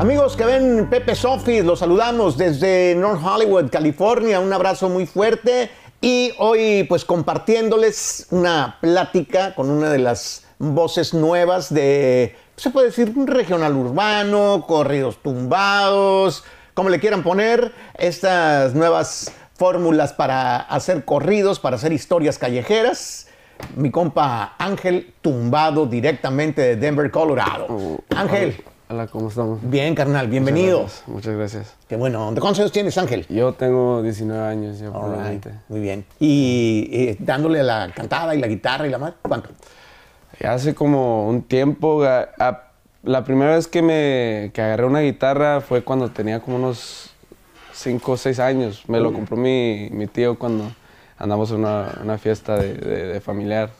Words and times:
Amigos 0.00 0.34
que 0.34 0.46
ven 0.46 0.88
Pepe 0.88 1.14
Sofi, 1.14 1.60
los 1.60 1.80
saludamos 1.80 2.38
desde 2.38 2.94
North 2.94 3.20
Hollywood, 3.22 3.68
California. 3.68 4.40
Un 4.40 4.50
abrazo 4.50 4.88
muy 4.88 5.04
fuerte 5.04 5.68
y 6.00 6.32
hoy 6.38 6.84
pues 6.84 7.04
compartiéndoles 7.04 8.26
una 8.30 8.78
plática 8.80 9.54
con 9.54 9.68
una 9.68 9.90
de 9.90 9.98
las 9.98 10.46
voces 10.58 11.12
nuevas 11.12 11.68
de, 11.74 12.34
se 12.56 12.70
puede 12.70 12.86
decir, 12.86 13.12
un 13.14 13.26
regional 13.26 13.76
urbano, 13.76 14.64
corridos 14.66 15.18
tumbados, 15.22 16.44
como 16.72 16.88
le 16.88 16.98
quieran 16.98 17.22
poner, 17.22 17.70
estas 17.98 18.74
nuevas 18.74 19.30
fórmulas 19.52 20.14
para 20.14 20.60
hacer 20.60 21.04
corridos, 21.04 21.60
para 21.60 21.76
hacer 21.76 21.92
historias 21.92 22.38
callejeras. 22.38 23.26
Mi 23.76 23.90
compa 23.90 24.54
Ángel 24.56 25.12
tumbado 25.20 25.84
directamente 25.84 26.62
de 26.62 26.76
Denver, 26.76 27.10
Colorado. 27.10 27.98
Ángel. 28.16 28.64
Hola, 28.92 29.06
¿cómo 29.06 29.28
estamos? 29.28 29.60
Bien, 29.62 29.94
carnal, 29.94 30.26
bienvenido. 30.26 30.80
Muchas 30.80 30.94
gracias. 30.96 31.08
Muchas 31.08 31.34
gracias. 31.36 31.74
Qué 31.88 31.94
bueno. 31.94 32.32
¿De 32.32 32.40
cuántos 32.40 32.58
años 32.58 32.72
tienes, 32.72 32.98
Ángel? 32.98 33.24
Yo 33.28 33.52
tengo 33.52 34.02
19 34.02 34.42
años 34.48 34.80
ya, 34.80 34.88
right, 34.88 35.46
Muy 35.68 35.78
bien. 35.78 36.04
¿Y, 36.18 36.88
eh, 36.92 37.16
dándole 37.20 37.60
a 37.60 37.62
la 37.62 37.92
cantada 37.94 38.34
y 38.34 38.40
la 38.40 38.48
guitarra 38.48 38.88
y 38.88 38.90
la 38.90 38.98
madre? 38.98 39.14
¿Cuánto? 39.22 39.50
Hace 40.44 40.74
como 40.74 41.28
un 41.28 41.42
tiempo, 41.42 42.02
a- 42.02 42.30
a- 42.40 42.64
la 43.04 43.22
primera 43.22 43.54
vez 43.54 43.68
que 43.68 43.80
me 43.80 44.50
que 44.52 44.60
agarré 44.60 44.84
una 44.86 45.00
guitarra 45.00 45.60
fue 45.60 45.82
cuando 45.84 46.10
tenía 46.10 46.40
como 46.40 46.56
unos 46.56 47.10
5 47.72 48.12
o 48.12 48.16
6 48.16 48.40
años. 48.40 48.82
Me 48.88 48.98
lo 48.98 49.12
compró 49.12 49.36
mi, 49.36 49.88
mi 49.92 50.08
tío 50.08 50.36
cuando 50.36 50.64
andamos 51.16 51.50
en 51.52 51.58
una, 51.58 51.92
una 52.02 52.18
fiesta 52.18 52.56
de, 52.56 52.74
de- 52.74 53.06
de 53.06 53.20
familiar. 53.20 53.70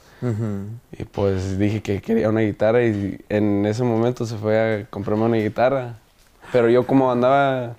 Y 0.98 1.04
pues 1.04 1.58
dije 1.58 1.80
que 1.82 2.00
quería 2.00 2.28
una 2.28 2.40
guitarra 2.40 2.82
y 2.84 3.18
en 3.28 3.64
ese 3.66 3.82
momento 3.84 4.26
se 4.26 4.36
fue 4.36 4.82
a 4.82 4.86
comprarme 4.90 5.24
una 5.24 5.36
guitarra. 5.38 5.94
Pero 6.52 6.68
yo 6.68 6.86
como 6.86 7.10
andaba, 7.10 7.76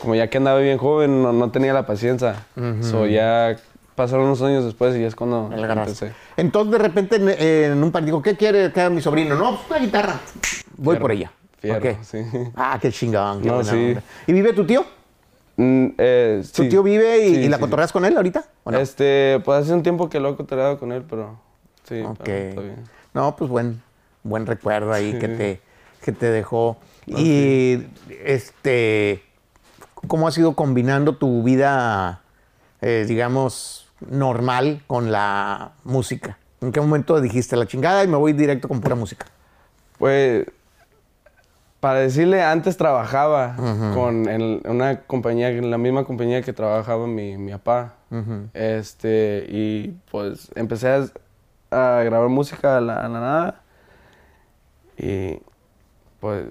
como 0.00 0.14
ya 0.14 0.28
que 0.28 0.38
andaba 0.38 0.58
bien 0.60 0.78
joven, 0.78 1.22
no, 1.22 1.32
no 1.32 1.50
tenía 1.50 1.72
la 1.72 1.84
paciencia. 1.86 2.46
So 2.82 3.06
ya 3.06 3.56
pasaron 3.94 4.26
unos 4.26 4.40
años 4.42 4.64
después 4.64 4.96
y 4.96 5.02
es 5.04 5.14
cuando 5.14 5.50
empecé. 5.52 6.12
Entonces, 6.36 6.72
de 6.72 6.78
repente, 6.78 7.16
en, 7.16 7.28
en 7.28 7.82
un 7.84 7.90
par 7.92 8.04
digo, 8.04 8.22
¿qué 8.22 8.36
quiere 8.36 8.72
que 8.72 8.80
haga 8.80 8.90
mi 8.90 9.00
sobrino? 9.02 9.34
No, 9.34 9.56
pues 9.56 9.70
una 9.70 9.78
guitarra. 9.80 10.20
Voy 10.76 10.94
Fierro. 10.94 11.00
por 11.02 11.12
ella. 11.12 11.32
Fierro, 11.58 11.90
Ok. 11.90 11.96
sí. 12.02 12.18
Ah, 12.56 12.78
qué 12.80 12.90
chingón. 12.90 13.42
qué 13.42 13.48
No, 13.48 13.56
buena 13.56 13.70
sí. 13.70 13.76
onda. 13.88 14.02
¿Y 14.26 14.32
vive 14.32 14.52
tu 14.54 14.64
tío? 14.64 14.84
Mm, 15.56 15.86
eh, 15.98 16.42
¿Tu 16.54 16.62
sí. 16.62 16.68
tío 16.70 16.82
vive 16.82 17.26
y, 17.26 17.34
Sí, 17.34 17.40
y 17.42 17.48
la 17.48 17.56
sí, 17.58 17.60
cotorreas 17.62 17.92
con 17.92 18.04
él 18.06 18.16
ahorita? 18.16 18.44
¿o 18.64 18.70
no? 18.70 18.78
Este, 18.78 19.40
pues 19.44 19.62
hace 19.64 19.74
un 19.74 19.82
tiempo 19.82 20.08
que 20.08 20.18
lo 20.18 20.30
he 20.30 20.36
cotorreado 20.36 20.78
con 20.78 20.90
él, 20.92 21.04
pero 21.08 21.38
sí, 21.84 22.02
Ok. 22.02 22.18
pero 22.24 22.48
está 22.48 22.60
bien. 22.60 22.84
No, 23.14 23.36
pues 23.36 23.50
buen, 23.50 23.82
buen 24.22 24.46
recuerdo 24.46 24.92
ahí 24.92 25.18
que, 25.18 25.28
te, 25.28 25.60
que 26.02 26.12
te 26.12 26.30
dejó. 26.30 26.76
y 27.06 27.84
este, 28.24 29.22
¿cómo 30.06 30.28
has 30.28 30.36
ido 30.38 30.54
combinando 30.54 31.16
tu 31.16 31.42
vida, 31.42 32.20
eh, 32.80 33.04
digamos, 33.06 33.88
normal 34.08 34.82
con 34.86 35.12
la 35.12 35.72
música? 35.84 36.38
¿En 36.60 36.72
qué 36.72 36.80
momento 36.80 37.20
dijiste 37.20 37.56
la 37.56 37.66
chingada 37.66 38.04
y 38.04 38.08
me 38.08 38.16
voy 38.16 38.32
directo 38.32 38.68
con 38.68 38.80
pura 38.80 38.94
música? 38.94 39.26
Pues, 39.98 40.46
para 41.80 41.98
decirle, 41.98 42.42
antes 42.42 42.76
trabajaba 42.76 43.56
con 43.94 44.28
una 44.64 45.00
compañía, 45.00 45.48
en 45.50 45.70
la 45.72 45.78
misma 45.78 46.04
compañía 46.04 46.40
que 46.42 46.52
trabajaba 46.52 47.08
mi, 47.08 47.36
mi 47.36 47.50
papá. 47.50 47.94
Este, 48.54 49.44
y 49.48 49.96
pues 50.10 50.50
empecé 50.54 50.88
a, 50.88 51.06
a 51.72 52.02
grabar 52.04 52.28
música 52.28 52.76
a 52.76 52.80
la, 52.80 52.96
a 53.04 53.08
la 53.08 53.20
nada. 53.20 53.60
Y 54.98 55.38
pues 56.20 56.46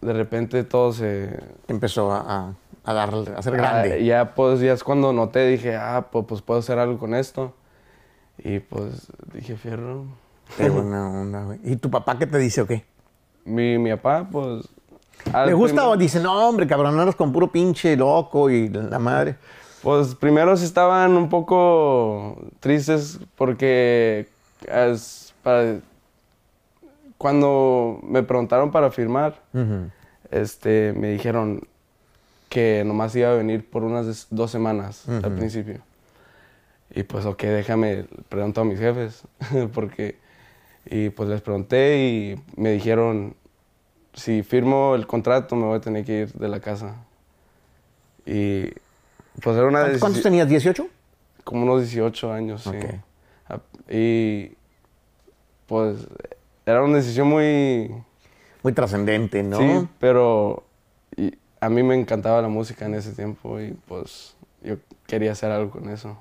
de 0.00 0.12
repente 0.12 0.64
todo 0.64 0.92
se, 0.92 1.38
Empezó 1.68 2.12
a, 2.12 2.20
a, 2.20 2.54
a 2.84 2.92
dar, 2.94 3.14
a 3.36 3.42
ser 3.42 3.54
Ah, 3.54 3.56
grande. 3.56 4.04
ya 4.04 4.34
pues 4.34 4.60
ya 4.60 4.72
es 4.72 4.82
cuando 4.84 5.12
noté, 5.12 5.46
dije, 5.46 5.76
ah, 5.76 6.06
pues, 6.10 6.24
pues 6.26 6.42
puedo 6.42 6.60
hacer 6.60 6.78
algo 6.78 6.98
con 6.98 7.14
esto. 7.14 7.54
Y 8.38 8.60
pues 8.60 9.12
dije, 9.34 9.56
fierro. 9.56 10.04
Qué 10.56 10.68
buena 10.70 11.08
onda, 11.08 11.44
güey. 11.44 11.60
¿Y 11.64 11.76
tu 11.76 11.90
papá 11.90 12.18
qué 12.18 12.26
te 12.26 12.38
dice 12.38 12.62
o 12.62 12.66
qué? 12.66 12.84
Mi, 13.44 13.78
mi 13.78 13.90
papá, 13.90 14.28
pues... 14.30 14.68
¿Le 15.46 15.52
gusta 15.52 15.88
o 15.88 15.96
dice, 15.96 16.20
no, 16.20 16.48
hombre, 16.48 16.66
cabrón, 16.66 17.12
con 17.12 17.32
puro 17.32 17.50
pinche 17.52 17.96
loco 17.96 18.50
y 18.50 18.68
la 18.68 18.98
madre? 18.98 19.36
Pues 19.82 20.14
primero 20.14 20.52
estaban 20.54 21.16
un 21.16 21.28
poco 21.28 22.36
tristes 22.60 23.20
porque 23.36 24.28
es 24.68 25.34
para- 25.42 25.80
cuando 27.18 28.00
me 28.02 28.22
preguntaron 28.22 28.70
para 28.70 28.90
firmar, 28.90 29.40
este, 30.30 30.92
me 30.92 31.08
dijeron 31.08 31.62
que 32.48 32.82
nomás 32.84 33.14
iba 33.14 33.30
a 33.30 33.34
venir 33.34 33.68
por 33.68 33.82
unas 33.84 34.26
dos 34.30 34.50
semanas 34.50 35.08
al 35.08 35.32
principio. 35.34 35.80
Y 36.94 37.04
pues, 37.04 37.24
ok, 37.24 37.42
déjame, 37.44 38.04
pregunto 38.28 38.60
a 38.60 38.64
mis 38.64 38.78
jefes, 38.78 39.22
porque, 39.72 40.16
y 40.84 41.10
pues 41.10 41.28
les 41.28 41.40
pregunté 41.40 41.98
y 41.98 42.40
me 42.60 42.72
dijeron, 42.72 43.34
si 44.14 44.42
firmo 44.42 44.94
el 44.94 45.06
contrato 45.06 45.56
me 45.56 45.64
voy 45.64 45.78
a 45.78 45.80
tener 45.80 46.04
que 46.04 46.20
ir 46.22 46.32
de 46.32 46.48
la 46.48 46.60
casa. 46.60 46.96
Y 48.26 48.64
pues 49.40 49.56
era 49.56 49.66
una 49.66 49.98
¿Cuántos, 49.98 50.22
tenías? 50.22 50.48
¿18? 50.48 50.86
como 51.44 51.62
unos 51.62 51.80
18 51.82 52.32
años, 52.32 52.62
sí. 52.62 52.70
Y 53.88 54.52
pues 55.66 56.06
era 56.66 56.82
una 56.82 56.98
decisión 56.98 57.28
muy... 57.28 57.90
Muy 58.62 58.72
trascendente, 58.72 59.42
¿no? 59.42 59.58
Sí, 59.58 59.88
pero 59.98 60.62
y 61.16 61.34
a 61.60 61.68
mí 61.68 61.82
me 61.82 61.94
encantaba 61.94 62.40
la 62.40 62.48
música 62.48 62.86
en 62.86 62.94
ese 62.94 63.12
tiempo 63.12 63.60
y 63.60 63.72
pues 63.88 64.36
yo 64.62 64.76
quería 65.06 65.32
hacer 65.32 65.50
algo 65.50 65.70
con 65.70 65.88
eso. 65.88 66.16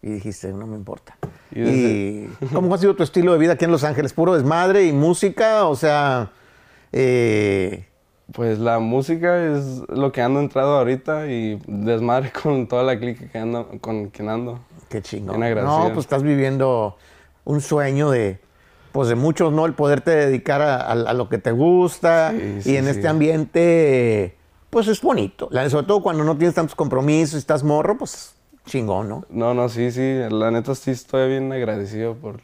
Y 0.00 0.10
dijiste, 0.10 0.52
no 0.52 0.66
me 0.66 0.76
importa. 0.76 1.16
Y 1.50 1.60
¿Y, 1.62 2.30
cómo 2.52 2.74
ha 2.74 2.78
sido 2.78 2.94
tu 2.94 3.02
estilo 3.02 3.32
de 3.32 3.38
vida 3.38 3.54
aquí 3.54 3.64
en 3.64 3.72
Los 3.72 3.82
Ángeles? 3.82 4.12
¿Puro 4.12 4.34
desmadre 4.34 4.84
y 4.84 4.92
música? 4.92 5.66
O 5.66 5.74
sea, 5.74 6.30
eh, 6.92 7.86
Pues 8.32 8.58
la 8.58 8.78
música 8.78 9.56
es 9.56 9.82
lo 9.88 10.12
que 10.12 10.22
ando 10.22 10.40
entrado 10.40 10.78
ahorita 10.78 11.26
y 11.26 11.60
desmadre 11.66 12.30
con 12.42 12.68
toda 12.68 12.84
la 12.84 12.98
clica 12.98 13.28
que 13.28 13.38
ando, 13.38 13.68
con 13.80 14.10
quien 14.10 14.28
ando. 14.28 14.60
Qué 14.88 15.02
chingón. 15.02 15.38
No, 15.40 15.86
pues 15.94 16.04
estás 16.06 16.22
viviendo 16.22 16.96
un 17.44 17.60
sueño 17.60 18.10
de, 18.10 18.40
pues 18.92 19.08
de 19.08 19.14
muchos, 19.14 19.52
¿no? 19.52 19.66
El 19.66 19.74
poderte 19.74 20.10
dedicar 20.10 20.60
a, 20.62 20.76
a- 20.76 20.92
a 20.92 21.12
lo 21.14 21.28
que 21.28 21.38
te 21.38 21.52
gusta 21.52 22.32
Sí, 22.32 22.72
y 22.72 22.76
en 22.76 22.84
sí. 22.84 22.90
este 22.90 23.08
ambiente, 23.08 24.36
pues 24.70 24.88
es 24.88 25.00
bonito. 25.00 25.48
La- 25.50 25.68
sobre 25.70 25.86
todo 25.86 26.02
cuando 26.02 26.24
no 26.24 26.36
tienes 26.36 26.54
tantos 26.54 26.74
compromisos, 26.74 27.38
estás 27.38 27.62
morro, 27.64 27.96
pues 27.98 28.34
chingón, 28.66 29.08
¿no? 29.08 29.24
No, 29.30 29.54
no, 29.54 29.68
sí, 29.68 29.90
sí, 29.90 30.20
la 30.30 30.50
neta 30.50 30.74
sí 30.74 30.90
estoy 30.90 31.28
bien 31.30 31.50
agradecido 31.52 32.14
por 32.14 32.40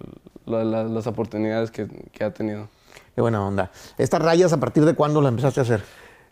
la- 0.46 0.64
la- 0.64 0.84
las 0.84 1.06
oportunidades 1.06 1.70
que, 1.70 1.86
que 2.12 2.24
ha 2.24 2.32
tenido. 2.32 2.68
Qué 3.14 3.20
buena 3.20 3.46
onda. 3.46 3.70
¿Estas 3.98 4.20
rayas 4.22 4.52
a 4.52 4.58
partir 4.58 4.84
de 4.84 4.94
cuándo 4.94 5.20
las 5.20 5.30
empezaste 5.30 5.60
a 5.60 5.62
hacer? 5.62 5.84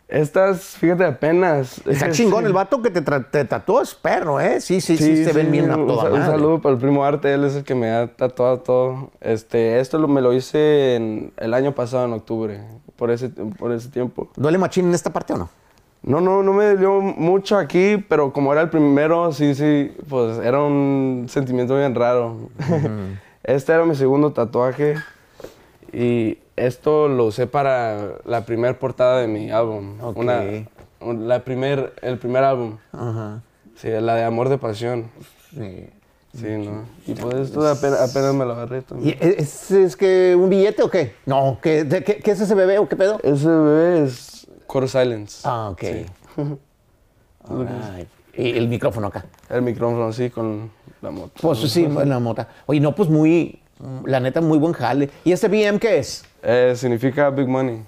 Estas, 0.07 0.61
fíjate, 0.77 1.05
apenas. 1.05 1.81
Está 1.87 2.11
chingón, 2.11 2.45
el 2.45 2.53
vato 2.53 2.81
que 2.81 2.89
te, 2.91 3.01
te 3.01 3.45
tatuó 3.45 3.81
es 3.81 3.95
perro, 3.95 4.39
¿eh? 4.39 4.61
Sí, 4.61 4.79
sí, 4.81 4.97
sí, 4.97 5.23
se 5.23 5.33
ven 5.33 5.51
bien 5.51 5.71
a 5.71 5.77
un, 5.77 5.87
toda 5.87 6.05
un 6.05 6.19
madre. 6.19 6.25
saludo 6.31 6.61
para 6.61 6.75
el 6.75 6.81
primo 6.81 7.03
Arte, 7.03 7.33
él 7.33 7.43
es 7.45 7.55
el 7.55 7.63
que 7.63 7.73
me 7.73 7.89
ha 7.89 8.07
tatuado 8.07 8.59
todo. 8.59 9.09
Este, 9.21 9.79
esto 9.79 9.97
lo- 9.97 10.07
me 10.07 10.21
lo 10.21 10.33
hice 10.33 10.95
en- 10.95 11.33
el 11.37 11.53
año 11.53 11.73
pasado, 11.73 12.05
en 12.05 12.13
octubre, 12.13 12.61
por 12.95 13.09
ese, 13.11 13.29
por 13.29 13.71
ese 13.71 13.89
tiempo. 13.89 14.29
¿Duele 14.35 14.57
machín 14.59 14.85
en 14.87 14.93
esta 14.93 15.11
parte 15.11 15.33
o 15.33 15.37
no? 15.37 15.49
No, 16.03 16.19
no, 16.19 16.43
no 16.43 16.51
me 16.53 16.65
dolió 16.65 16.99
mucho 16.99 17.57
aquí, 17.57 17.95
pero 18.09 18.33
como 18.33 18.51
era 18.51 18.61
el 18.61 18.69
primero, 18.69 19.31
sí, 19.31 19.55
sí, 19.55 19.95
pues 20.09 20.37
era 20.39 20.61
un 20.61 21.27
sentimiento 21.29 21.75
bien 21.77 21.95
raro. 21.95 22.49
este 23.43 23.71
era 23.71 23.85
mi 23.85 23.95
segundo 23.95 24.31
tatuaje 24.33 24.95
y 25.93 26.37
esto 26.55 27.07
lo 27.07 27.25
usé 27.25 27.47
para 27.47 28.15
la 28.25 28.45
primera 28.45 28.77
portada 28.77 29.19
de 29.21 29.27
mi 29.27 29.51
álbum. 29.51 29.99
Ok. 30.01 30.17
Una, 30.17 30.41
un- 30.99 31.27
la 31.27 31.43
primer, 31.43 31.93
el 32.01 32.17
primer 32.17 32.43
álbum. 32.43 32.77
Ajá. 32.91 33.41
Sí, 33.75 33.89
la 33.89 34.15
de 34.15 34.23
Amor 34.23 34.49
de 34.49 34.57
Pasión. 34.57 35.09
Sí. 35.55 35.87
Sí, 36.35 36.47
¿no? 36.57 36.85
Y 37.05 37.13
pues 37.13 37.35
esto 37.35 37.67
apenas, 37.67 38.09
apenas 38.09 38.33
me 38.33 38.43
lo 38.43 38.53
agarré 38.53 38.79
¿Y 38.79 38.81
también. 38.81 39.17
es, 39.21 39.69
es 39.69 39.95
que 39.95 40.35
un 40.35 40.49
billete 40.49 40.81
o 40.81 40.89
qué? 40.89 41.13
No, 41.27 41.59
¿qué, 41.61 41.83
de- 41.83 42.03
qué, 42.03 42.15
qué 42.17 42.31
es 42.31 42.41
ese 42.41 42.55
bebé 42.55 42.79
o 42.79 42.89
qué 42.89 42.95
pedo? 42.95 43.19
Ese 43.21 43.47
bebé 43.47 44.03
es 44.05 44.47
Core 44.65 44.87
Silence. 44.87 45.41
Ah, 45.47 45.69
ok. 45.71 45.79
Sí. 45.81 46.05
Y 48.35 48.49
el 48.57 48.67
micrófono 48.67 49.07
acá. 49.07 49.25
El 49.49 49.61
micrófono 49.61 50.05
así 50.07 50.29
con 50.31 50.71
la 51.01 51.11
moto. 51.11 51.33
Pues 51.41 51.59
sí, 51.71 51.87
la 51.87 52.19
mota. 52.19 52.47
Oye, 52.65 52.79
no, 52.79 52.95
pues 52.95 53.09
muy, 53.09 53.59
la 54.05 54.19
neta, 54.19 54.41
muy 54.41 54.57
buen 54.57 54.73
jale. 54.73 55.09
¿Y 55.23 55.31
este 55.31 55.47
BM 55.47 55.79
qué 55.79 55.99
es? 55.99 56.23
Eh, 56.41 56.73
significa 56.75 57.29
Big 57.29 57.47
Money. 57.47 57.81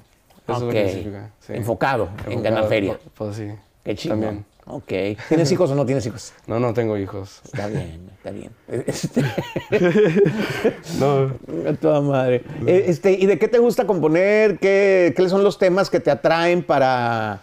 Eso 0.47 0.53
es 0.57 0.59
lo 0.61 0.67
Ok. 0.67 0.73
que 0.73 0.89
significa. 0.89 1.29
sí. 1.39 1.53
Enfocado 1.53 2.09
en 2.29 2.43
ganar 2.43 2.67
feria. 2.67 2.93
pu- 2.93 2.97
Pues 3.15 3.35
sí. 3.37 3.47
Qué 3.83 3.95
chingón. 3.95 4.21
También. 4.21 4.45
Ok. 4.67 4.87
¿Tienes 5.27 5.51
hijos 5.51 5.69
o 5.71 5.75
no 5.75 5.85
tienes 5.85 6.05
hijos? 6.07 6.33
No, 6.47 6.59
no 6.59 6.73
tengo 6.73 6.97
hijos. 6.97 7.41
Está 7.45 7.67
bien, 7.67 8.09
está 8.17 8.31
bien. 8.31 8.51
Este, 8.87 9.21
No. 10.99 11.31
a 11.69 11.73
toda 11.73 12.01
madre. 12.01 12.43
Eh, 12.65 12.85
Este, 12.87 13.11
¿Y 13.13 13.25
de 13.25 13.37
qué 13.39 13.47
te 13.47 13.59
gusta 13.59 13.85
componer? 13.85 14.57
¿Qué, 14.59 15.13
¿Cuáles 15.15 15.31
son 15.31 15.43
los 15.43 15.57
temas 15.57 15.89
que 15.89 15.99
te 15.99 16.11
atraen 16.11 16.63
para, 16.63 17.41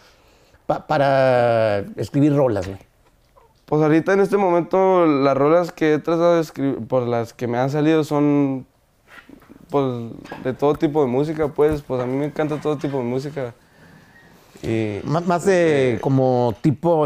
pa- 0.67 0.87
para 0.87 1.85
escribir 1.97 2.35
rolas, 2.35 2.67
güey? 2.67 2.79
Pues 3.73 3.81
ahorita 3.81 4.13
en 4.13 4.21
este 4.21 4.37
momento 4.37 5.07
las 5.07 5.35
rolas 5.35 5.73
que 5.73 5.95
he 5.95 5.99
tratado 5.99 6.35
de 6.35 6.43
escribir, 6.43 6.87
por 6.87 7.05
las 7.09 7.33
que 7.33 7.47
me 7.47 7.57
han 7.57 7.71
salido 7.71 8.05
son 8.05 8.67
pues 9.71 10.13
de 10.45 10.53
todo 10.53 10.75
tipo 10.75 11.01
de 11.01 11.07
música, 11.07 11.49
pues, 11.49 11.81
pues 11.81 11.99
a 12.03 12.05
mí 12.05 12.15
me 12.15 12.27
encanta 12.27 12.61
todo 12.61 12.77
tipo 12.77 12.99
de 12.99 13.05
música. 13.05 13.55
Y 14.63 15.01
Más, 15.05 15.27
más 15.27 15.47
de 15.47 15.99
como 16.03 16.55
tipo 16.61 17.03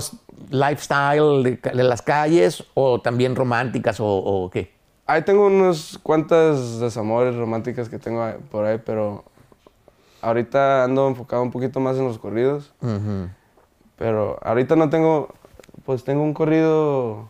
lifestyle 0.51 1.45
de, 1.45 1.71
de 1.73 1.85
las 1.85 2.03
calles 2.03 2.65
o 2.75 3.01
también 3.01 3.37
románticas 3.37 4.01
o, 4.01 4.07
o 4.09 4.51
qué? 4.51 4.73
ahí 5.07 5.23
tengo 5.23 5.47
unos 5.47 6.01
cuantas 6.03 6.81
desamores 6.81 7.37
románticas 7.37 7.89
que 7.89 8.01
tengo 8.01 8.27
por 8.51 8.65
ahí, 8.65 8.83
pero 8.85 9.23
ahorita 10.21 10.83
ando 10.83 11.07
enfocado 11.07 11.45
un 11.45 11.53
poquito 11.53 11.79
más 11.79 11.97
en 11.97 12.07
los 12.07 12.19
corridos. 12.19 12.73
Pero 13.97 14.37
ahorita 14.43 14.75
no 14.75 14.91
tengo, 14.91 15.33
pues 15.85 16.05
tengo 16.05 16.23
un 16.23 16.35
corrido 16.35 17.29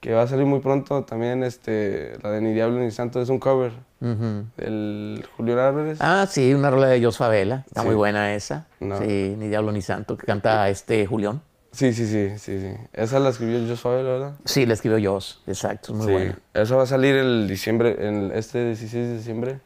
que 0.00 0.12
va 0.14 0.22
a 0.22 0.26
salir 0.26 0.46
muy 0.46 0.60
pronto 0.60 1.04
también, 1.04 1.42
este, 1.42 2.18
la 2.22 2.30
de 2.30 2.40
Ni 2.40 2.52
Diablo 2.52 2.78
ni 2.78 2.90
Santo, 2.90 3.20
es 3.20 3.28
un 3.30 3.38
cover 3.40 3.72
Ujú. 4.00 4.44
del 4.56 5.26
Julio 5.36 5.60
Álvarez. 5.60 5.98
Ah, 6.00 6.26
sí, 6.30 6.54
una 6.54 6.70
rola 6.70 6.86
de 6.86 7.02
Jos 7.02 7.16
Favela. 7.18 7.64
Está 7.66 7.80
Sí. 7.82 7.86
muy 7.88 7.96
buena 7.96 8.32
esa. 8.34 8.66
No. 8.78 8.98
Sí, 9.00 9.34
ni 9.36 9.48
diablo 9.48 9.72
ni 9.72 9.82
santo, 9.82 10.16
que 10.16 10.24
canta 10.24 10.68
este 10.68 11.04
Julián. 11.06 11.42
Sí, 11.72 11.92
sí, 11.92 12.06
sí, 12.06 12.30
sí, 12.38 12.60
sí. 12.60 12.74
Esa 12.92 13.18
la 13.18 13.30
escribió 13.30 13.58
Josh 13.60 13.76
Favela, 13.78 14.08
¿verdad? 14.08 14.32
Sí, 14.44 14.66
la 14.66 14.74
escribió 14.74 15.12
Jos, 15.14 15.42
exacto, 15.46 15.92
es 15.92 15.98
muy 15.98 16.06
sí. 16.06 16.12
buena. 16.12 16.38
Esa 16.54 16.76
va 16.76 16.84
a 16.84 16.86
salir 16.86 17.14
el 17.16 17.48
diciembre, 17.48 17.96
el, 17.98 18.30
este 18.32 18.64
16 18.66 19.06
de 19.08 19.16
diciembre, 19.16 19.60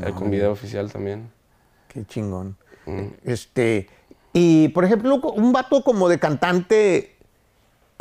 el 0.00 0.14
con 0.14 0.30
video 0.30 0.50
oficial 0.50 0.90
también. 0.90 1.30
Qué 1.88 2.04
chingón. 2.06 2.56
Mm. 2.86 3.02
Este, 3.24 3.88
y 4.32 4.68
por 4.68 4.84
ejemplo, 4.84 5.16
un 5.16 5.52
vato 5.52 5.84
como 5.84 6.08
de 6.08 6.18
cantante, 6.18 7.13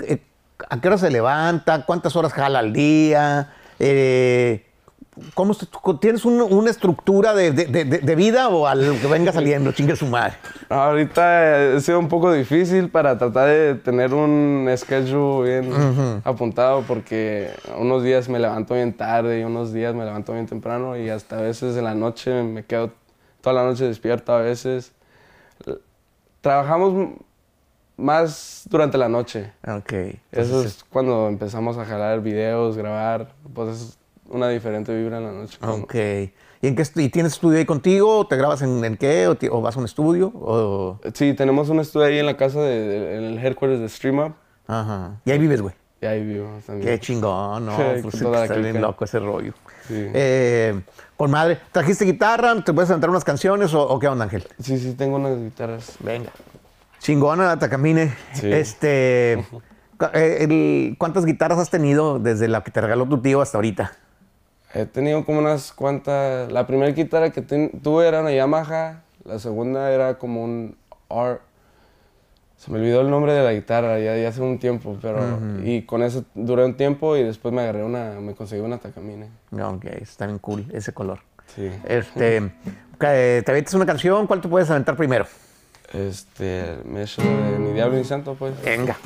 eh, 0.01 0.21
¿a 0.69 0.79
qué 0.81 0.87
hora 0.87 0.97
se 0.97 1.11
levanta? 1.11 1.85
¿Cuántas 1.85 2.15
horas 2.15 2.33
jala 2.33 2.59
al 2.59 2.73
día? 2.73 3.53
Eh, 3.79 4.65
¿Cómo 5.35 5.53
¿Tienes 6.01 6.25
un- 6.25 6.41
una 6.41 6.71
estructura 6.71 7.35
de, 7.35 7.51
de- 7.51 7.65
de- 7.67 7.85
de 7.85 8.15
vida 8.15 8.49
o 8.49 8.65
al 8.65 8.97
que 8.99 9.05
venga 9.07 9.31
saliendo, 9.31 9.71
chingue 9.71 9.95
su 9.95 10.07
madre? 10.07 10.33
Ahorita 10.69 11.75
ha 11.75 11.79
sido 11.81 11.99
un 11.99 12.07
poco 12.07 12.31
difícil 12.33 12.89
para 12.89 13.15
tratar 13.19 13.47
de 13.47 13.75
tener 13.75 14.11
un 14.15 14.67
schedule 14.75 15.61
bien 15.61 16.21
apuntado 16.23 16.81
porque 16.87 17.51
unos 17.77 18.01
días 18.01 18.27
me 18.27 18.39
levanto 18.39 18.73
bien 18.73 18.91
tarde 18.93 19.41
y 19.41 19.43
unos 19.43 19.71
días 19.71 19.93
me 19.93 20.03
levanto 20.03 20.33
bien 20.33 20.47
temprano 20.47 20.97
y 20.97 21.09
hasta 21.09 21.37
a 21.37 21.41
veces 21.41 21.77
en 21.77 21.83
la 21.83 21.93
noche 21.93 22.41
me 22.41 22.65
quedo 22.65 22.89
toda 23.41 23.53
la 23.55 23.65
noche 23.69 23.85
despierto 23.85 24.33
a 24.33 24.39
veces. 24.39 24.93
Trabajamos 26.41 27.09
más 27.97 28.63
durante 28.69 28.97
la 28.97 29.09
noche. 29.09 29.51
Ok. 29.67 29.93
Eso 30.31 30.63
es 30.63 30.83
cuando 30.89 31.27
empezamos 31.27 31.77
a 31.77 31.85
jalar 31.85 32.21
videos, 32.21 32.77
grabar, 32.77 33.29
pues 33.53 33.69
es 33.75 33.97
una 34.29 34.49
diferente 34.49 34.95
vibra 34.95 35.17
en 35.17 35.23
la 35.25 35.31
noche. 35.31 35.57
cuando- 35.59 35.83
Ok. 35.85 35.95
¿Y, 36.61 36.67
en 36.67 36.75
qué 36.77 36.83
y 36.95 37.09
tienes 37.09 37.33
estudio 37.33 37.57
ahí 37.59 37.65
contigo? 37.65 38.19
¿O 38.19 38.27
¿Te 38.27 38.37
grabas 38.37 38.61
en, 38.61 38.83
en 38.85 38.95
qué? 38.95 39.27
¿O, 39.51 39.61
vas 39.61 39.75
a 39.75 39.79
un 39.79 39.85
estudio? 39.85 40.27
O... 40.33 40.97
Sí, 41.13 41.33
tenemos 41.33 41.67
un 41.69 41.79
estudio 41.81 42.05
ahí 42.07 42.19
en 42.19 42.25
la 42.25 42.37
casa, 42.37 42.61
de, 42.61 42.79
de- 42.87 43.17
en 43.17 43.23
el 43.25 43.37
headquarters 43.45 43.81
de 43.81 43.89
StreamUp 43.89 44.33
Ajá. 44.65 45.19
Y 45.25 45.31
ahí 45.31 45.39
vives, 45.39 45.61
güey. 45.61 45.75
y 46.01 46.05
ahí 46.05 46.23
vivo 46.23 46.47
también. 46.65 46.87
Qué 46.89 46.99
chingón, 47.01 47.65
¿no? 47.65 47.75
Pues 48.01 48.21
la 48.21 48.43
está 48.43 48.55
bien 48.55 48.81
loco 48.81 49.03
ese 49.03 49.19
rollo. 49.19 49.53
Sí. 49.89 50.07
Eh, 50.13 50.81
con 51.17 51.29
madre, 51.31 51.59
¿trajiste 51.73 52.05
guitarra? 52.05 52.55
¿Te 52.63 52.71
puedes 52.71 52.89
cantar 52.89 53.09
unas 53.09 53.25
canciones 53.25 53.73
o, 53.73 53.85
o 53.85 53.99
qué 53.99 54.07
onda, 54.07 54.23
Ángel? 54.23 54.47
Sí, 54.61 54.77
sí, 54.79 54.93
tengo 54.93 55.17
unas 55.17 55.37
guitarras. 55.37 55.97
Venga. 55.99 56.31
Chingona 57.03 57.45
la 57.47 57.59
Tacamine. 57.59 58.13
Sí. 58.31 58.49
Este, 58.51 59.33
eh, 60.13 60.37
el- 60.39 60.95
¿Cuántas 60.97 61.25
guitarras 61.25 61.59
has 61.59 61.69
tenido 61.69 62.17
desde 62.17 62.47
la 62.47 62.63
que 62.63 62.71
te 62.71 62.79
regaló 62.79 63.05
tu 63.05 63.21
tío 63.21 63.41
hasta 63.41 63.57
ahorita? 63.57 63.91
He 64.73 64.85
tenido 64.85 65.25
como 65.25 65.39
unas 65.39 65.73
cuantas. 65.73 66.49
La 66.49 66.65
primera 66.65 66.91
guitarra 66.93 67.29
que 67.31 67.41
ten- 67.41 67.71
tuve 67.81 68.07
era 68.07 68.21
una 68.21 68.31
Yamaha. 68.31 69.01
La 69.25 69.37
segunda 69.37 69.91
era 69.91 70.17
como 70.17 70.45
un 70.45 70.77
R. 71.09 71.39
Se 72.55 72.71
me 72.71 72.79
olvidó 72.79 73.01
el 73.01 73.09
nombre 73.09 73.33
de 73.33 73.43
la 73.43 73.51
guitarra 73.51 73.99
ya, 73.99 74.15
ya 74.15 74.29
hace 74.29 74.41
un 74.41 74.57
tiempo, 74.57 74.97
pero. 75.01 75.19
Y 75.65 75.81
con 75.81 76.01
eso 76.03 76.23
duré 76.33 76.63
un 76.63 76.77
tiempo 76.77 77.17
y 77.17 77.23
después 77.23 77.53
me 77.53 77.61
agarré 77.63 77.83
una. 77.83 78.11
Me 78.21 78.33
conseguí 78.33 78.61
una 78.61 78.77
Takamine. 78.77 79.27
Ok, 79.51 79.83
está 79.99 80.25
bien 80.25 80.39
cool 80.39 80.65
ese 80.71 80.93
color. 80.93 81.19
Sí. 81.53 81.69
Este, 81.83 82.37
eh, 83.01 83.41
¿Te 83.45 83.51
avientas 83.51 83.73
una 83.73 83.85
canción? 83.85 84.25
¿Cuál 84.25 84.39
te 84.39 84.47
puedes 84.47 84.69
aventar 84.69 84.95
primero? 84.95 85.25
Este. 85.93 86.77
Me 86.85 87.01
he 87.01 87.03
hecho 87.03 87.21
de 87.21 87.59
Ni 87.59 87.73
Diablo 87.73 87.97
ni 87.97 88.03
Santo, 88.03 88.35
pues. 88.37 88.53
Venga. 88.63 88.97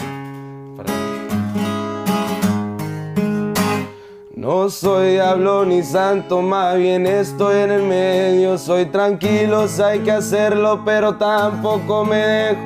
No 4.48 4.70
soy 4.70 5.14
diablo 5.14 5.66
ni 5.66 5.82
santo, 5.82 6.42
más 6.42 6.78
bien 6.78 7.08
estoy 7.08 7.58
en 7.58 7.72
el 7.72 7.82
medio. 7.82 8.58
Soy 8.58 8.86
tranquilo, 8.86 9.68
si 9.68 9.82
hay 9.82 10.00
que 10.00 10.12
hacerlo, 10.12 10.84
pero 10.86 11.16
tampoco 11.16 12.06
me 12.06 12.18
dejo. 12.18 12.62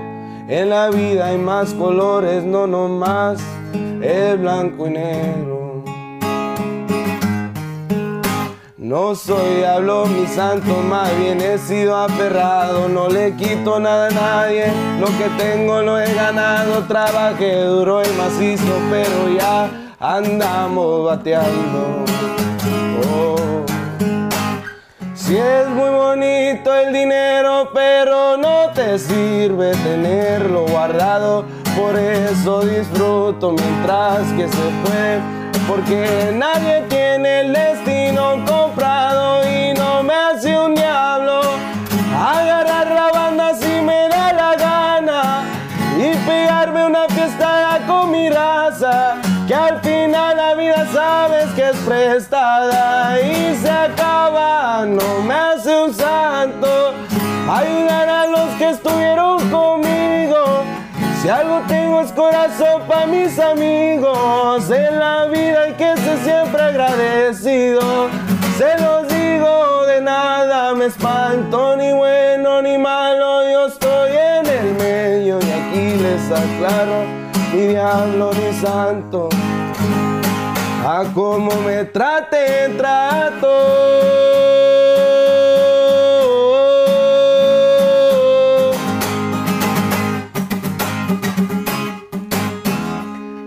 En 0.49 0.69
la 0.69 0.89
vida 0.89 1.27
hay 1.27 1.37
más 1.37 1.73
colores, 1.73 2.43
no 2.43 2.67
nomás 2.67 3.39
el 3.73 4.37
blanco 4.37 4.85
y 4.85 4.91
negro. 4.91 5.60
No 8.91 9.15
soy 9.15 9.55
diablo 9.55 10.05
ni 10.05 10.27
santo, 10.27 10.75
más 10.81 11.17
bien 11.17 11.39
he 11.39 11.57
sido 11.57 11.95
aferrado. 11.95 12.89
No 12.89 13.07
le 13.07 13.33
quito 13.37 13.79
nada 13.79 14.07
a 14.07 14.09
nadie, 14.09 14.65
lo 14.99 15.07
que 15.17 15.29
tengo 15.41 15.81
lo 15.81 15.97
he 15.97 16.13
ganado. 16.13 16.83
Trabajé 16.89 17.63
duro 17.63 18.01
el 18.01 18.13
macizo, 18.15 18.73
pero 18.89 19.29
ya 19.29 19.69
andamos 19.97 21.05
bateando. 21.05 22.03
Oh. 23.09 23.63
Si 25.13 25.37
es 25.37 25.69
muy 25.69 25.89
bonito 25.89 26.75
el 26.75 26.91
dinero, 26.91 27.69
pero 27.73 28.35
no 28.35 28.71
te 28.75 28.99
sirve 28.99 29.71
tenerlo 29.85 30.65
guardado. 30.65 31.45
Por 31.77 31.97
eso 31.97 32.59
disfruto 32.65 33.51
mientras 33.53 34.23
que 34.33 34.49
se 34.49 34.69
puede. 34.83 35.21
Porque 35.65 36.33
nadie 36.35 36.83
tiene 36.89 37.39
el 37.39 37.53
destino 37.53 38.31
comprado 38.31 38.60
es 51.71 51.77
prestada 51.79 53.19
y 53.21 53.55
se 53.55 53.69
acaba, 53.69 54.85
no 54.85 55.21
me 55.25 55.33
hace 55.33 55.75
un 55.75 55.93
santo. 55.93 56.93
Ayudar 57.49 58.09
a 58.09 58.27
los 58.27 58.49
que 58.57 58.69
estuvieron 58.69 59.37
conmigo. 59.49 60.63
Si 61.21 61.29
algo 61.29 61.61
tengo 61.67 62.01
es 62.01 62.11
corazón 62.11 62.81
para 62.87 63.05
mis 63.05 63.37
amigos. 63.39 64.69
En 64.69 64.99
la 64.99 65.25
vida 65.25 65.63
hay 65.63 65.73
que 65.73 65.95
ser 65.97 66.17
siempre 66.19 66.61
agradecido. 66.61 68.09
Se 68.57 68.77
los 68.81 69.07
digo, 69.07 69.85
de 69.85 70.01
nada 70.01 70.73
me 70.73 70.85
espanto, 70.85 71.77
ni 71.77 71.93
bueno 71.93 72.61
ni 72.61 72.77
malo. 72.77 73.49
Yo 73.49 73.67
estoy 73.67 74.11
en 74.11 74.45
el 74.45 74.73
medio 74.75 75.39
y 75.39 75.51
aquí 75.51 76.01
les 76.01 76.31
aclaro, 76.31 77.05
ni 77.53 77.67
diablo 77.67 78.31
ni 78.33 78.53
santo. 78.59 79.29
A 80.83 81.03
como 81.13 81.51
me 81.61 81.85
trate, 81.85 82.69
trato. 82.77 84.61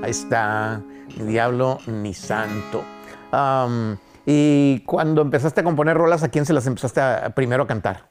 Ahí 0.03 0.11
está, 0.11 0.83
ni 1.17 1.25
diablo 1.27 1.79
ni 1.87 2.13
santo. 2.15 2.83
Y 4.27 4.81
cuando 4.87 5.23
empezaste 5.23 5.61
a 5.61 5.65
componer 5.65 5.97
rolas, 5.97 6.23
¿a 6.23 6.29
quién 6.29 6.47
se 6.47 6.53
las 6.53 6.67
empezaste 6.67 7.01
a, 7.01 7.31
primero 7.35 7.65
a 7.65 7.67
cantar? 7.67 8.07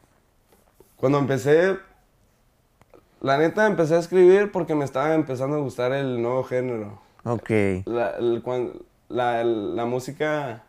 Cuando 0.98 1.18
empecé, 1.20 1.78
la 3.22 3.38
neta 3.38 3.66
empecé 3.68 3.96
a 3.96 4.00
escribir 4.00 4.52
porque 4.52 4.76
me 4.76 4.86
estaba 4.86 5.14
empezando 5.14 5.56
a 5.58 5.60
gustar 5.60 5.92
el 5.94 6.22
nuevo 6.22 6.44
género. 6.44 7.00
Ok. 7.24 7.50
La, 7.86 8.12
el- 8.20 8.42
la- 9.14 9.44
la 9.44 9.86
música, 9.86 10.64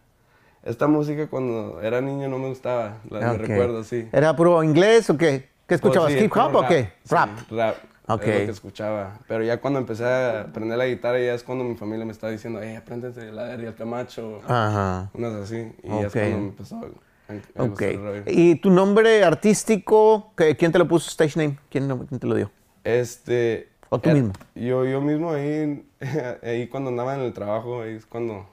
esta 0.63 0.87
música 0.87 1.27
cuando 1.29 1.81
era 1.83 2.01
niño 2.01 2.29
no 2.29 2.39
me 2.39 2.49
gustaba, 2.49 2.99
la, 3.11 3.33
recuerdo, 3.35 3.83
sí. 3.85 4.09
¿Era 4.13 4.35
puro 4.37 4.63
inglés 4.63 5.09
o 5.11 5.17
qué? 5.17 5.49
¿Qué 5.67 5.75
escuchabas? 5.77 6.11
Pues 6.11 6.19
sí, 6.21 6.25
¿Hip 6.27 6.37
hop 6.37 6.55
o 6.57 6.67
qué? 6.69 6.93
sí, 7.05 7.15
Rap. 7.15 7.31
rap. 7.51 7.77
Ok. 8.07 8.21
Es 8.25 8.39
lo 8.41 8.45
que 8.45 8.51
escuchaba. 8.51 9.19
Pero 9.27 9.45
ya 9.45 9.61
cuando 9.63 9.79
empecé 9.79 10.05
a 10.05 10.43
aprender 10.43 10.77
la 10.77 10.87
guitarra, 10.87 11.19
ya 11.21 11.33
es 11.33 11.43
cuando 11.43 11.65
mi 11.65 11.75
familia 11.75 12.05
me 12.05 12.13
estaba 12.13 12.31
diciendo, 12.31 12.61
eh, 12.61 12.77
apréndete 12.77 13.33
la 13.33 13.45
de 13.47 13.53
Ariel 13.55 13.75
Camacho. 13.75 14.43
Ajá. 14.47 15.11
Unas 15.15 15.33
así. 15.33 15.73
Y 15.83 15.89
ya 15.89 16.01
es 16.09 16.13
cuando 16.13 16.37
me 16.39 16.45
empezó 16.49 16.77
a, 16.77 17.63
a- 17.63 17.67
gustar 17.67 17.89
el 17.89 18.03
rollo. 18.03 18.23
¿Y 18.27 18.57
tu 18.57 18.71
nombre 18.71 19.25
artístico, 19.25 20.33
quién 20.37 20.71
te 20.71 20.79
lo 20.79 20.87
puso, 20.87 21.09
stage 21.09 21.39
name? 21.39 21.59
¿Quién, 21.71 21.89
quién 22.07 22.21
te 22.21 22.27
lo 22.27 22.35
dio? 22.35 22.51
Este. 22.85 23.71
¿O 23.95 23.99
tú 24.01 24.11
era- 24.11 24.15
mismo? 24.19 24.33
Yo, 24.55 24.85
yo 24.85 25.01
mismo 25.01 25.33
ahí, 25.33 25.87
ahí 26.43 26.67
cuando 26.69 26.91
andaba 26.91 27.15
en 27.15 27.21
el 27.21 27.33
trabajo, 27.33 27.83
ahí 27.83 27.95
es 27.95 28.07
cuando 28.07 28.47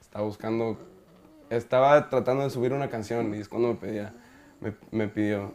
estaba 0.00 0.24
buscando. 0.24 0.78
Estaba 1.50 2.08
tratando 2.08 2.44
de 2.44 2.50
subir 2.50 2.72
una 2.72 2.88
canción 2.88 3.34
y 3.34 3.38
es 3.38 3.48
cuando 3.48 3.68
me 3.68 3.74
pedía, 3.74 4.14
me, 4.60 4.72
me 4.92 5.08
pidió, 5.08 5.52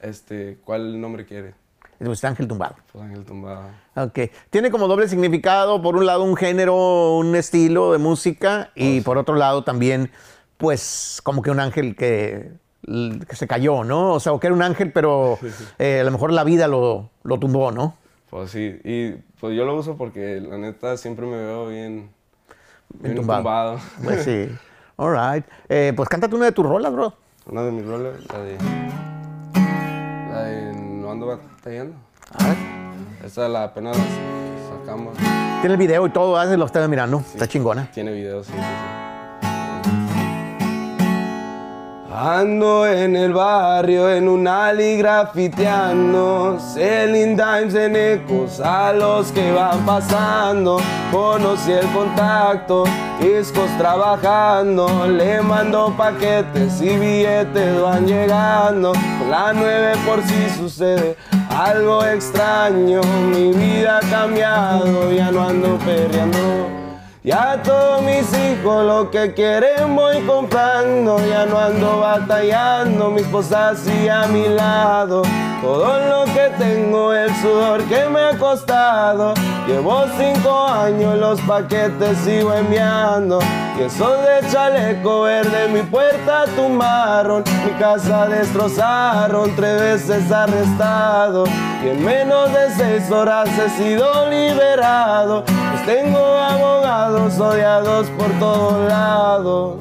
este, 0.00 0.58
¿cuál 0.64 1.00
nombre 1.00 1.26
quiere? 1.26 1.54
Pusiste 1.98 2.26
Ángel 2.26 2.48
Tumbado. 2.48 2.76
Pues 2.92 3.04
Ángel 3.04 3.24
Tumbado. 3.24 3.68
Ok. 3.96 4.18
Tiene 4.50 4.70
como 4.70 4.88
doble 4.88 5.08
significado, 5.08 5.82
por 5.82 5.96
un 5.96 6.06
lado 6.06 6.22
un 6.22 6.36
género, 6.36 7.16
un 7.16 7.34
estilo 7.34 7.92
de 7.92 7.98
música 7.98 8.70
y 8.74 9.00
por 9.00 9.18
otro 9.18 9.34
lado 9.34 9.64
también, 9.64 10.10
pues, 10.56 11.20
como 11.24 11.42
que 11.42 11.50
un 11.50 11.60
ángel 11.60 11.96
que, 11.96 12.52
que 12.86 13.36
se 13.36 13.46
cayó, 13.46 13.84
¿no? 13.84 14.12
O 14.14 14.20
sea, 14.20 14.32
o 14.32 14.40
que 14.40 14.46
era 14.48 14.54
un 14.54 14.62
ángel, 14.62 14.92
pero 14.92 15.38
eh, 15.78 16.00
a 16.00 16.04
lo 16.04 16.10
mejor 16.10 16.32
la 16.32 16.44
vida 16.44 16.68
lo, 16.68 17.10
lo 17.22 17.38
tumbó, 17.38 17.70
¿no? 17.72 17.96
Pues 18.34 18.50
sí, 18.50 18.80
y 18.82 19.12
pues 19.38 19.56
yo 19.56 19.64
lo 19.64 19.76
uso 19.76 19.96
porque 19.96 20.40
la 20.40 20.58
neta 20.58 20.96
siempre 20.96 21.24
me 21.24 21.36
veo 21.36 21.68
bien, 21.68 22.10
bien 22.94 23.14
tumbado. 23.14 23.38
tumbado. 23.38 23.78
Pues 24.02 24.24
sí. 24.24 24.48
All 24.96 25.12
right. 25.12 25.44
Eh, 25.68 25.92
pues 25.94 26.08
cántate 26.08 26.34
una 26.34 26.46
de 26.46 26.50
tus 26.50 26.66
rolas, 26.66 26.92
bro. 26.92 27.14
Una 27.46 27.62
de 27.62 27.70
mis 27.70 27.86
roles, 27.86 28.26
la 28.32 28.38
de. 28.40 28.58
La 30.32 30.42
de 30.46 30.72
No 30.74 31.12
ando 31.12 31.26
batallando. 31.26 31.94
A 32.36 32.48
ver. 32.48 32.56
Esa 33.24 33.48
la 33.48 33.62
apenas 33.62 33.96
sacamos. 34.68 35.16
Tiene 35.60 35.74
el 35.74 35.76
video 35.76 36.04
y 36.04 36.10
todo, 36.10 36.36
hace 36.36 36.56
lo 36.56 36.66
estaba 36.66 36.88
mirando. 36.88 37.20
Está 37.20 37.46
chingona. 37.46 37.88
Tiene 37.92 38.10
videos, 38.10 38.48
sí, 38.48 38.52
sí, 38.52 38.58
sí. 38.58 39.03
Ando 42.16 42.86
en 42.86 43.16
el 43.16 43.32
barrio 43.32 44.08
en 44.08 44.28
un 44.28 44.46
alley 44.46 44.98
grafiteando, 44.98 46.60
selling 46.60 47.36
dimes 47.36 47.74
en 47.74 47.96
ecos 47.96 48.60
a 48.60 48.92
los 48.92 49.32
que 49.32 49.50
van 49.50 49.84
pasando. 49.84 50.78
Conocí 51.10 51.72
el 51.72 51.84
contacto, 51.88 52.84
discos 53.20 53.68
trabajando, 53.78 55.08
le 55.08 55.42
mando 55.42 55.92
paquetes 55.96 56.80
y 56.80 56.96
billetes 56.96 57.82
van 57.82 58.06
llegando. 58.06 58.92
Con 58.92 59.30
la 59.30 59.52
nueve 59.52 59.94
por 60.06 60.22
si 60.22 60.50
sucede 60.50 61.16
algo 61.50 62.04
extraño, 62.04 63.00
mi 63.32 63.50
vida 63.50 63.98
ha 63.98 64.08
cambiado, 64.08 65.10
ya 65.10 65.32
no 65.32 65.48
ando 65.48 65.76
perreando. 65.78 66.83
Ya 67.26 67.58
todos 67.62 68.02
mis 68.02 68.30
hijos 68.36 68.84
lo 68.84 69.10
que 69.10 69.32
quieren 69.32 69.96
voy 69.96 70.20
comprando, 70.26 71.18
ya 71.26 71.46
no 71.46 71.58
ando 71.58 72.00
batallando, 72.00 73.10
mi 73.10 73.22
esposa 73.22 73.70
así 73.70 74.10
a 74.10 74.26
mi 74.26 74.46
lado. 74.46 75.22
Todo 75.62 76.00
lo 76.00 76.24
que 76.34 76.50
tengo, 76.58 77.14
el 77.14 77.34
sudor 77.36 77.82
que 77.84 78.10
me 78.10 78.20
ha 78.20 78.36
costado. 78.36 79.32
Llevo 79.66 80.04
cinco 80.18 80.66
años, 80.66 81.16
los 81.16 81.40
paquetes 81.40 82.18
sigo 82.18 82.52
enviando. 82.52 83.38
Y 83.78 83.84
esos 83.84 84.18
de 84.20 84.46
chaleco 84.52 85.22
verde 85.22 85.68
mi 85.68 85.80
puerta 85.80 86.44
tumbaron, 86.54 87.42
mi 87.64 87.72
casa 87.78 88.26
destrozaron, 88.26 89.56
tres 89.56 89.80
veces 89.80 90.30
arrestado. 90.30 91.44
Y 91.82 91.88
en 91.88 92.04
menos 92.04 92.52
de 92.52 92.70
seis 92.76 93.10
horas 93.10 93.48
he 93.58 93.70
sido 93.70 94.28
liberado. 94.28 95.42
Tengo 95.86 96.18
abogados 96.18 97.38
odiados 97.38 98.08
por 98.10 98.30
todos 98.38 98.88
lados. 98.88 99.78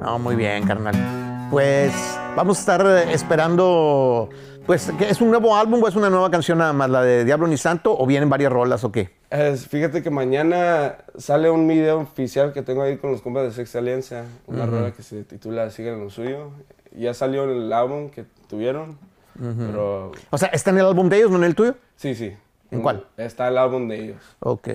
No, 0.00 0.18
muy 0.18 0.36
bien, 0.36 0.66
carnal. 0.66 1.48
Pues 1.50 1.92
vamos 2.36 2.58
a 2.58 2.60
estar 2.60 2.86
eh, 2.86 3.12
esperando. 3.12 4.28
Pues, 4.66 4.92
¿qué, 4.98 5.08
¿es 5.08 5.20
un 5.20 5.30
nuevo 5.30 5.56
álbum 5.56 5.82
o 5.82 5.88
es 5.88 5.96
una 5.96 6.10
nueva 6.10 6.30
canción 6.30 6.58
nada 6.58 6.72
más? 6.72 6.88
¿La 6.90 7.02
de 7.02 7.24
Diablo 7.24 7.46
ni 7.46 7.56
Santo 7.56 7.96
o 7.98 8.06
vienen 8.06 8.28
varias 8.28 8.52
rolas 8.52 8.84
o 8.84 8.92
qué? 8.92 9.10
Es- 9.30 9.66
fíjate 9.66 10.02
que 10.02 10.10
mañana 10.10 10.96
sale 11.16 11.50
un 11.50 11.66
video 11.66 12.00
oficial 12.00 12.52
que 12.52 12.62
tengo 12.62 12.82
ahí 12.82 12.98
con 12.98 13.10
los 13.10 13.22
compas 13.22 13.44
de 13.44 13.52
Sexta 13.52 13.78
Alianza, 13.78 14.24
una 14.46 14.66
rola 14.66 14.92
que 14.92 15.02
se 15.02 15.24
titula 15.24 15.70
Sigan 15.70 15.98
lo 15.98 16.10
suyo. 16.10 16.50
Ya 16.96 17.14
salió 17.14 17.44
el 17.44 17.72
álbum 17.72 18.10
que 18.10 18.24
tuvieron, 18.48 18.98
pero 19.38 20.12
O 20.30 20.36
sea, 20.38 20.48
¿está 20.48 20.70
en 20.70 20.78
el 20.78 20.86
álbum 20.86 21.08
de 21.08 21.16
ellos, 21.16 21.30
no 21.30 21.38
en 21.38 21.44
el 21.44 21.54
tuyo? 21.54 21.74
sí, 21.96 22.14
sí. 22.14 22.34
¿En 22.72 22.80
cuál? 22.80 23.04
Está 23.18 23.48
el 23.48 23.58
álbum 23.58 23.86
de 23.86 24.02
ellos. 24.02 24.22
Ok. 24.40 24.68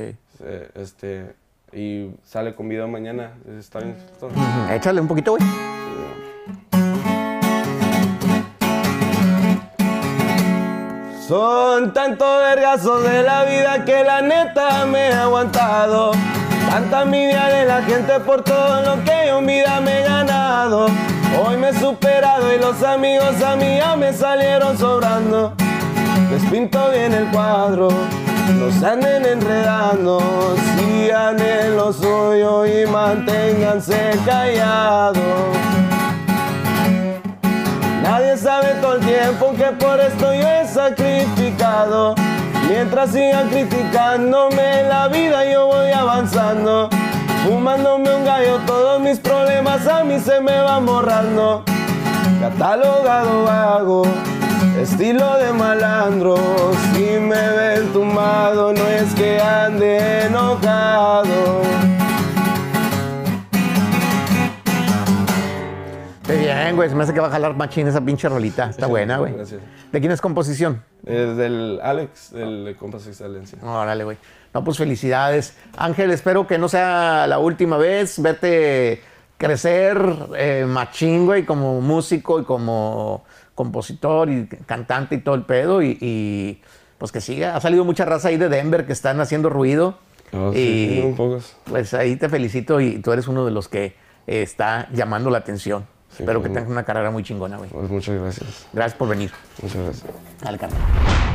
Este, 0.75 1.33
y 1.73 2.11
sale 2.23 2.53
con 2.55 2.69
video 2.69 2.87
mañana. 2.87 3.31
Está 3.57 3.79
bien. 3.79 3.97
Ujú, 4.21 4.71
Échale 4.71 5.01
un 5.01 5.07
poquito, 5.07 5.31
güey. 5.31 5.43
Son 11.27 11.91
tantos 11.93 12.39
vergazos 12.39 13.03
de 13.03 13.21
la 13.21 13.43
vida 13.43 13.83
que 13.83 14.03
la 14.03 14.21
neta 14.21 14.85
me 14.85 15.09
he 15.09 15.13
aguantado. 15.13 16.11
Tanta 16.69 17.01
envidia 17.01 17.45
de 17.47 17.65
la 17.65 17.81
gente 17.81 18.19
por 18.21 18.43
todo 18.43 18.81
lo 18.81 19.03
que 19.03 19.27
yo 19.27 19.39
en 19.39 19.47
vida 19.47 19.81
me 19.81 19.99
he 19.99 20.03
ganado. 20.03 20.87
Hoy 21.43 21.57
me 21.57 21.69
he 21.69 21.73
superado 21.73 22.53
y 22.53 22.59
los 22.59 22.81
amigos 22.81 23.41
a 23.41 23.55
mí 23.55 23.77
ya 23.77 23.95
me 23.97 24.13
salieron 24.13 24.77
sobrando. 24.77 25.53
Les 26.29 26.43
pinto 26.51 26.91
bien 26.91 27.13
el 27.13 27.27
cuadro, 27.27 27.89
no 28.59 28.71
se 28.71 28.85
anden 28.85 29.25
enredando. 29.25 30.19
Sigan 30.75 31.39
en 31.39 31.77
lo 31.77 31.93
suyo 31.93 32.65
y 32.65 32.85
manténganse 32.85 34.11
callados. 34.25 35.23
Nadie 38.03 38.37
sabe 38.37 38.75
todo 38.81 38.95
el 38.95 39.05
tiempo 39.05 39.53
que 39.57 39.71
por 39.83 39.99
esto 39.99 40.33
yo 40.33 40.47
he 40.47 40.67
sacrificado. 40.67 42.15
Mientras 42.67 43.11
sigan 43.11 43.49
criticándome 43.49 44.83
la 44.83 45.07
vida 45.07 45.45
yo 45.49 45.67
voy 45.67 45.91
avanzando. 45.91 46.89
Fumándome 47.45 48.13
un 48.13 48.25
gallo, 48.25 48.59
todos 48.65 48.99
mis 48.99 49.19
problemas 49.19 49.87
a 49.87 50.03
mí 50.03 50.19
se 50.19 50.41
me 50.41 50.61
van 50.61 50.85
borrando. 50.85 51.63
Catalogado 52.41 53.43
vago, 53.43 54.03
estilo 54.79 55.37
de 55.37 55.53
malandro. 55.53 56.37
Si 56.93 57.19
me 57.19 57.49
ven 57.49 57.91
tumbado, 57.93 58.73
no 58.73 58.87
es 58.87 59.13
que 59.15 59.39
ande 59.39 60.25
enojado. 60.25 61.61
Qué 66.25 66.37
bien, 66.37 66.75
güey. 66.75 66.89
Se 66.89 66.95
me 66.95 67.03
hace 67.03 67.13
que 67.13 67.19
va 67.19 67.27
a 67.27 67.31
jalar 67.31 67.55
machín 67.55 67.87
esa 67.87 68.01
pinche 68.01 68.27
rolita. 68.29 68.69
Está 68.69 68.87
buena, 68.87 69.17
güey. 69.17 69.33
Gracias. 69.33 69.61
¿De 69.91 69.99
quién 69.99 70.11
es 70.11 70.21
composición? 70.21 70.83
Es 71.05 71.37
del 71.37 71.79
Alex, 71.81 72.31
del 72.33 72.75
Compas 72.77 73.07
Excelencia. 73.07 73.57
Órale, 73.63 74.03
güey. 74.03 74.17
No, 74.53 74.63
pues 74.63 74.77
felicidades. 74.77 75.55
Ángel, 75.77 76.11
espero 76.11 76.45
que 76.45 76.57
no 76.57 76.67
sea 76.67 77.27
la 77.27 77.39
última 77.39 77.77
vez 77.77 78.21
verte 78.21 79.01
crecer 79.37 79.97
eh, 80.35 80.65
machín, 80.67 81.25
güey, 81.25 81.45
como 81.45 81.79
músico 81.79 82.39
y 82.39 82.43
como 82.43 83.23
compositor 83.57 84.29
y 84.29 84.47
cantante 84.47 85.15
y 85.15 85.17
todo 85.17 85.35
el 85.35 85.43
pedo. 85.43 85.81
Y, 85.81 85.97
y, 85.99 86.61
pues 86.97 87.11
que 87.11 87.19
siga. 87.19 87.55
Ha 87.55 87.61
salido 87.61 87.83
mucha 87.83 88.05
raza 88.05 88.29
ahí 88.29 88.37
de 88.37 88.47
Denver 88.47 88.85
que 88.85 88.93
están 88.93 89.19
haciendo 89.19 89.49
ruido. 89.49 89.97
Oh, 90.31 90.51
sí, 90.53 90.99
y 90.99 91.05
un 91.05 91.15
pocos. 91.15 91.55
pues 91.65 91.93
ahí 91.93 92.15
te 92.17 92.29
felicito 92.29 92.79
y 92.81 92.99
tú 92.99 93.11
eres 93.11 93.27
uno 93.27 93.45
de 93.45 93.51
los 93.51 93.67
que 93.67 93.95
eh, 94.27 94.41
está 94.41 94.87
llamando 94.93 95.29
la 95.29 95.39
atención. 95.39 95.87
Sí, 96.09 96.23
espero 96.23 96.41
que 96.41 96.49
tengas 96.49 96.69
una 96.69 96.83
carrera 96.83 97.11
muy 97.11 97.23
chingona, 97.23 97.57
güey. 97.57 97.69
Pues 97.69 97.89
muchas 97.89 98.19
gracias. 98.19 98.67
Gracias 98.73 98.97
por 98.97 99.09
venir. 99.09 99.31
Muchas 99.61 99.83
gracias. 99.83 100.05
Dale, 100.41 100.57
carnal. 100.57 101.26